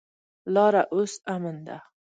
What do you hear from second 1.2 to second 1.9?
امن ده.